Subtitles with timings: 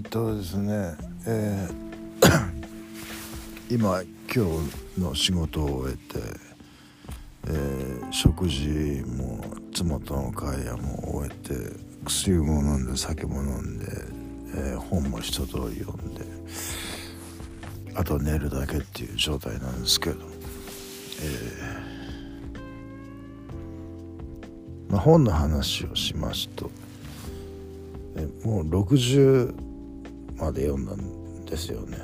[0.00, 0.94] っとですね、
[1.26, 1.90] えー
[3.70, 4.44] 今今
[4.96, 6.18] 日の仕事を終えて、
[7.48, 13.86] えー食事も妻との会話も終えて薬も飲んで酒も飲んで、
[14.56, 16.24] えー本も一通り読んで
[17.94, 20.16] あと寝るだけっていう状態なんですけど、
[21.22, 26.70] えーまあ、本の話をしますと、
[28.44, 29.69] もう60
[30.40, 31.98] まで読んだんですよね。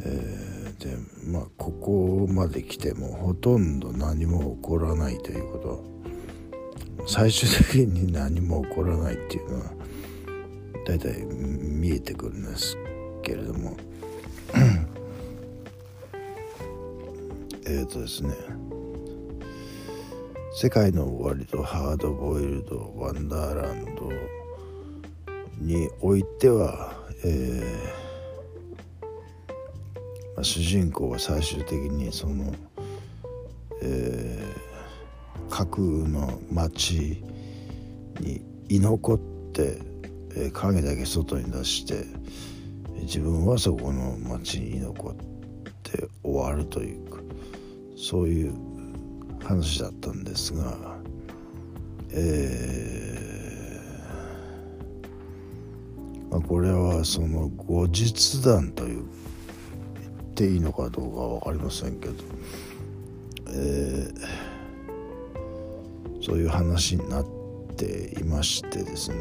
[0.00, 0.94] えーで
[1.24, 5.96] まあここまで来てもほとんど何も起こらないということ。
[7.06, 9.72] 最終的に何も起こらないっていうのは
[10.84, 12.76] 大体見えてくるんです
[13.22, 13.76] けれども。
[17.68, 18.32] えっとですね
[20.54, 24.08] 「世界の終わり」と「ハードボイルド」「ワンダーランド」
[25.58, 28.06] においては、えー
[30.36, 32.54] まあ、主人公は最終的にその、
[33.82, 34.66] えー
[35.48, 37.22] 架空の町
[38.20, 39.18] に居残っ
[39.52, 39.78] て、
[40.34, 42.04] えー影だけ外に出して
[43.02, 45.14] 自分はそこの町に居残っ
[45.82, 47.20] て終わるというか
[47.96, 48.54] そういう
[49.42, 50.76] 話だったんですが
[52.10, 52.75] え
[56.36, 59.04] まあ、これはその後日談という
[59.98, 62.14] 言っていいのかどうかは分かりませんけど、
[63.48, 64.56] えー
[66.22, 67.26] そういう話になっ
[67.76, 69.16] ていましてですね。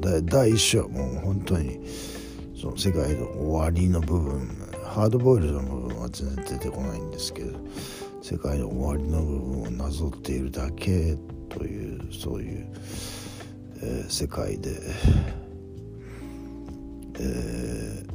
[0.00, 1.78] 第第一章はもう本当に
[2.60, 4.48] その世界の終わりの部分
[4.84, 7.56] ハードボイルドの部分は全然出てこないんですけど
[8.20, 11.16] 世界の終わりの部分をなぞっているだけ
[11.48, 12.66] というそういう、
[13.82, 14.70] えー世界で、
[17.22, 18.10] えー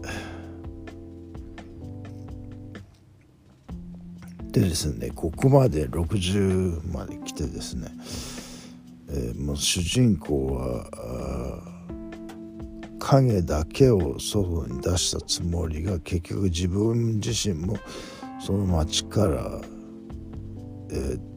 [4.51, 7.89] でですねここまで60まで来てですね、
[9.09, 11.61] えーもう主人公は
[12.99, 17.77] 影だけを外に出したつもりが結局自分自身も
[18.39, 19.61] その街から、
[20.89, 21.35] えー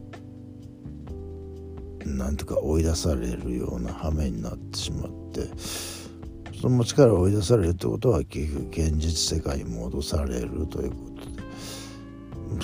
[2.07, 5.43] なんとか追い出されるような羽目になってしまって
[6.61, 11.39] その街から追い出されるってことは結局現実世界に戻されるということで。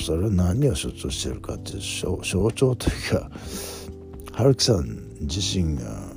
[0.03, 3.31] それは何を象徴してるかっていう象象徴というか
[4.33, 6.13] 春樹さん自身が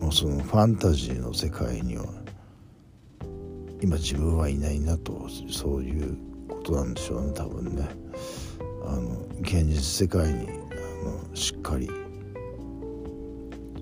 [0.00, 2.04] もうそのファンタジーの世界には
[3.80, 6.16] 今自分はいないなとそういう
[6.48, 7.88] ことなんでしょうね多分ね。
[8.84, 10.52] あの現実世界にあ
[11.30, 11.88] のしっかり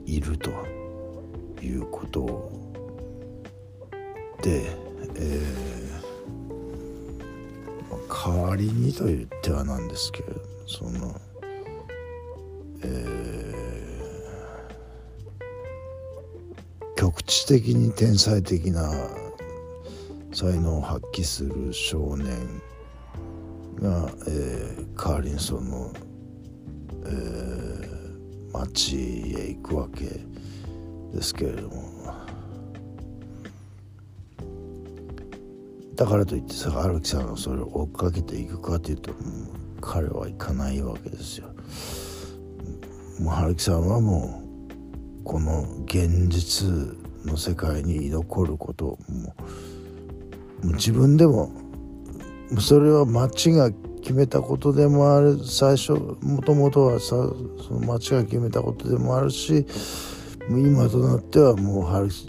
[0.07, 0.80] いると。
[1.63, 2.51] いうこと
[4.43, 4.71] で、
[5.17, 6.01] えー
[7.91, 11.21] まあ代わりにと言ってはなんですけれどもその
[12.83, 13.51] え
[16.97, 18.93] 局地的に天才的な
[20.33, 22.27] 才能を発揮する少年
[23.81, 25.91] が、えー代わりにその、
[27.07, 28.01] えー
[28.53, 28.97] 町
[29.39, 30.07] へ行くわけ
[31.13, 31.91] ですけれども
[35.95, 39.15] だからといってさ春樹さんがそれを追っかけていくかというとう
[39.83, 41.49] 彼は行かないわけですよ。
[43.19, 44.43] もう春樹さんはも
[45.21, 46.69] うこの現実
[47.27, 49.35] の世界に居残ることも
[50.65, 51.53] う自分でも
[52.59, 55.93] それは町が決めたことでもある最初
[56.23, 59.67] もともとはさその町が決めたことでもあるし
[60.59, 62.27] 今となってはもう春樹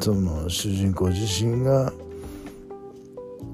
[0.00, 1.92] その主人公自身が、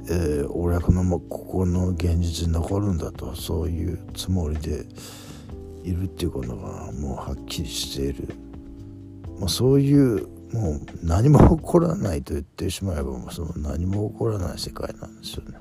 [0.09, 4.85] えー俺はこのここの現実に残るんだとそういうつもりで
[5.85, 8.35] いるっていうことがもうはっきりしている、
[9.39, 15.59] まあ、そういうもう何も起こらないと言ってしまえばもうその何も起こらない世界なんですよね。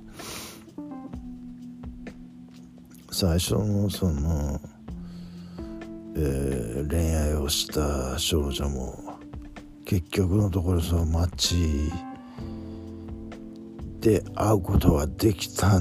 [3.12, 4.60] 最初のその、
[6.22, 9.20] えー恋愛をした少女も
[9.86, 11.56] 結局のところその街
[14.02, 15.80] で会うことはできた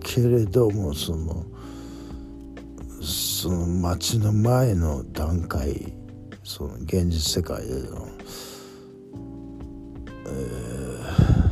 [0.00, 1.44] けれどもその
[3.00, 5.92] その街の前の段階
[6.44, 8.08] その現実世界での、
[10.26, 11.42] えー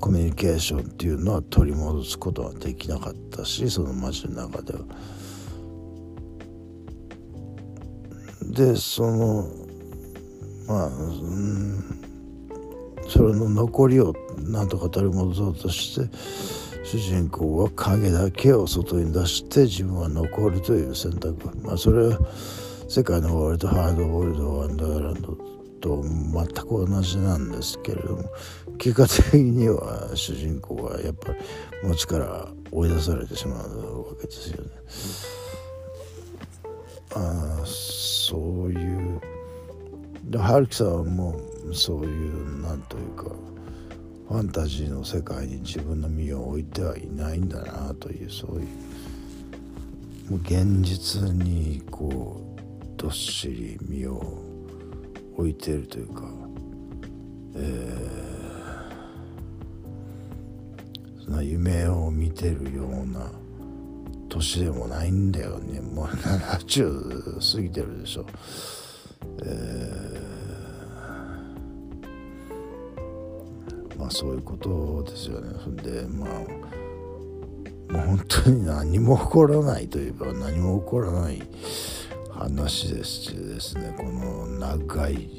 [0.00, 4.80] コミュニケーションっていうのは取り戻すことはできなかったしその街の中では。
[8.58, 9.48] でその
[10.66, 12.00] まあ、うん、
[13.08, 16.16] それの残りをなんとか取り戻そうとして
[16.84, 22.18] 主人公は影だけを外に出して自分は残るという選択まあそれは
[22.88, 25.38] 世界の終わりとハードボイルドワンダーランド
[25.80, 28.24] と全く同じなんですけれども
[28.78, 31.38] 結果的には主人公はやっぱり
[31.84, 34.70] 餅から追い出されてしまうわけですよね。
[37.14, 39.20] あそういう。
[40.24, 41.40] で春樹さんはも
[41.70, 43.24] うそういうなんというか
[44.28, 54.44] ファンタジーの世界に自分の身を置いてはいないんだなというそういうもう現実にこうどっしり身を
[55.34, 56.24] 置いてるというか、
[57.54, 63.30] えー、その夢を見てるような
[64.38, 68.26] 年でもないんだよねもう70過ぎてるでしょ。
[69.42, 75.58] えー、まあそういうことですよね。
[75.62, 76.28] そんでまあ
[77.92, 81.42] もう本当に何も起こらないといえば何も起こらない
[82.30, 85.30] 話ですしですねこの長い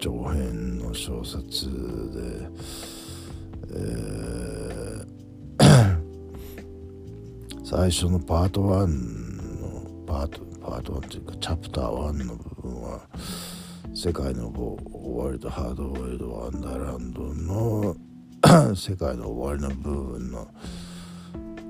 [0.00, 1.66] 長編の小説
[2.14, 2.48] で、
[3.72, 4.39] え
[7.70, 8.86] 最初のパート1
[9.60, 13.00] のパートパート1というかチャプター1の部分は
[13.94, 17.94] 世界の終わりとハードボイルドワンダーランドの
[18.74, 20.48] 世界の終わりの部分の、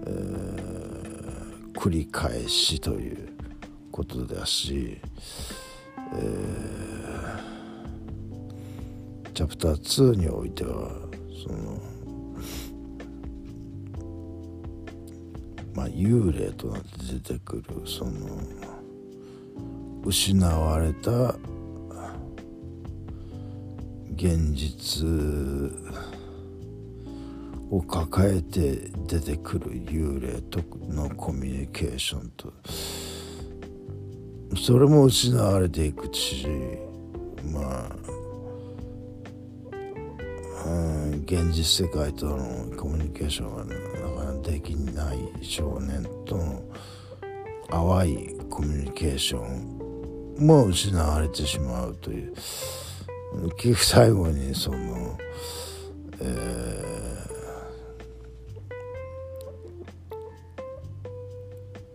[0.06, 3.37] えー、繰り返しという
[3.93, 5.03] ことだし、
[6.14, 10.93] えー、チャプター2においては
[11.46, 11.79] その
[15.81, 18.12] まあ幽霊となって出てくるその
[20.05, 21.35] 失われた
[24.15, 25.06] 現実
[27.71, 32.53] を抱えて出てくる幽霊とのコミュニケーションと。
[34.62, 36.47] それも失われていくし
[37.47, 37.91] まあ、
[41.25, 42.37] 現実世界との
[42.77, 44.19] コミュニケーションがなか
[44.50, 46.62] できない少年との
[47.70, 52.35] 淡いコミュニケーションも失われてしまうという
[53.56, 55.19] 結局最後にその、
[56.20, 57.26] え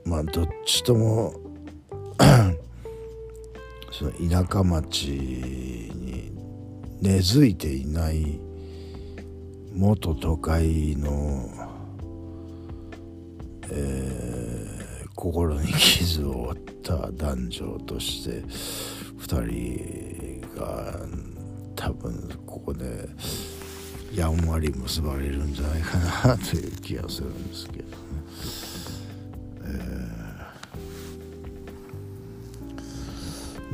[0.05, 1.33] ー、まあどっちとも
[3.91, 6.31] その田舎町に
[7.01, 8.39] 根付いていない
[9.73, 11.64] 元都会の、
[13.71, 18.41] えー、心に傷を負った男女として
[19.19, 20.99] 2人が
[21.75, 23.09] 多分ここで
[24.13, 25.97] やんわり結ばれるんじゃないか
[26.27, 27.95] なという気がするんですけどね。
[29.63, 30.15] えー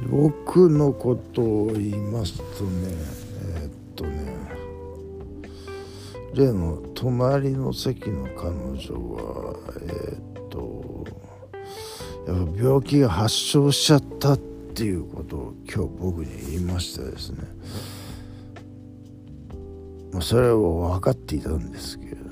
[0.10, 2.94] 僕のことを言いますとね
[3.56, 4.36] えー、っとね
[6.34, 11.04] 例の隣の席の彼女はえー、っと
[12.28, 17.40] やっぱ病気が発症しちゃったっていうことを今日僕に言いましてですね。
[20.12, 22.32] まあそれを分かっていたんですけれども。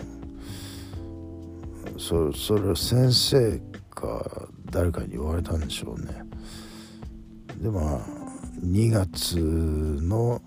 [1.97, 3.59] そそれを先生
[3.89, 6.13] か誰かに言われたんでしょうね。
[7.57, 7.99] でまあ
[8.63, 10.43] 2月の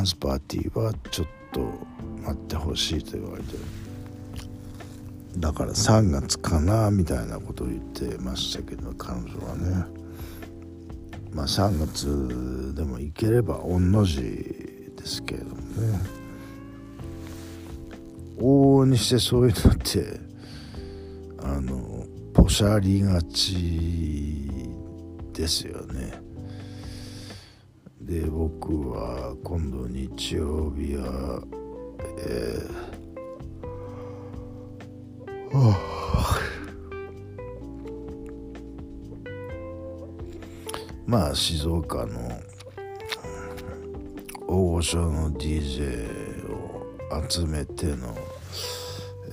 [0.00, 1.60] ンスパーティーはちょっと
[2.22, 3.54] 待ってほしいと言われて
[5.36, 10.00] だから3月かなみたいなことを言ってましたけど彼女はね。
[11.32, 16.00] まあ3月でも行ければ御の字ですけれどもね。
[18.38, 20.20] 往々にしてそういうのって
[21.42, 24.50] あのポシャりがち
[25.32, 26.29] ですよね。
[28.00, 31.42] で僕は今度日曜日は
[32.18, 35.74] えー、
[41.06, 42.40] まあ静岡の
[44.46, 46.86] 大御所の DJ を
[47.28, 48.16] 集めての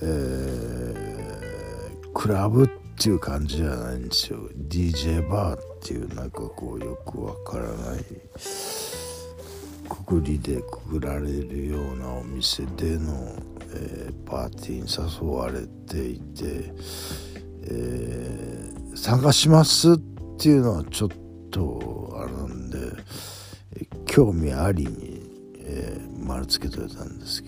[0.00, 4.40] えー、クラブっていう感じじゃないんですよ。
[4.68, 8.04] DJ バーっていうなんかこうよくわからない。
[9.88, 13.36] くくりでくくられるようなお店での、
[13.72, 16.72] えー、パーティーに誘われていて、
[17.62, 19.98] えー、探しますっ
[20.36, 21.08] ていうのはちょっ
[21.52, 22.78] とあれなんで
[24.06, 25.22] 興味ありに、
[25.60, 27.47] えー、丸つけといたんですけ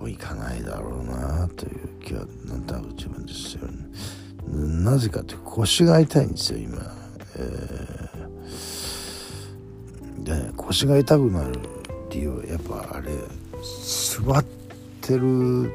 [0.00, 3.90] 分行かないだろうなという気はなんとなく自分ですよね。
[4.48, 6.78] なぜかって腰が痛いんですよ今、
[7.36, 11.60] えー、で腰が痛くなる
[12.10, 13.12] 理由はやっぱあれ
[13.62, 14.44] 座っ
[15.00, 15.70] てる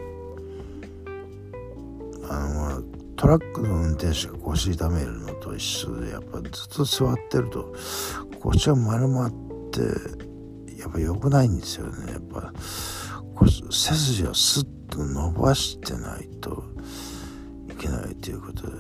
[2.28, 2.84] あの
[3.16, 7.74] トラックの運転手が腰痛めるのと一緒でやっぱずっと座ってると
[8.42, 9.32] 腰が丸まっ
[9.72, 9.82] て
[10.82, 12.14] やっぱ良くないんですよね。
[12.14, 12.54] やっぱ
[13.44, 16.64] 背筋をスッと伸ばしてないと
[17.70, 18.78] いけないということでね。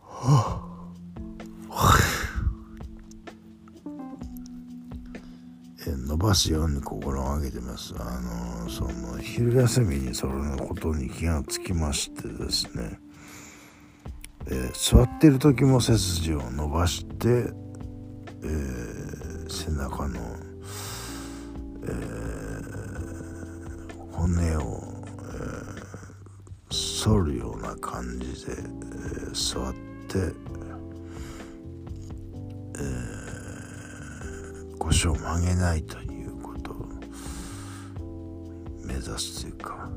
[0.00, 0.72] はあ
[6.12, 8.20] 伸ばすように心がけてますあ
[8.64, 12.98] のその昼休みにそれのことに気がつきましてですね、
[14.46, 20.20] えー、座ってる時も背筋を伸ばして、えー、背中の、
[24.32, 24.82] 骨を、
[25.24, 26.74] え
[27.04, 28.56] 反るような感じで、え
[29.34, 29.74] 座っ
[30.08, 30.32] て、
[32.78, 32.80] え
[34.78, 36.88] 腰を曲げないということを
[38.84, 39.90] 目指すというか。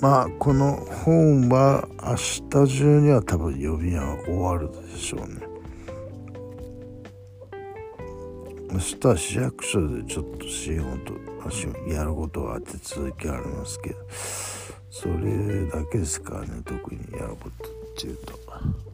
[0.01, 2.17] まあこの本は明
[2.67, 5.50] 日中には多分読みは終わるでしょうね。
[8.73, 11.15] 明日市役所でちょっと仕事
[11.89, 13.97] やることは手続きありますけど
[14.91, 18.90] それだけですからね特にやることっていうと。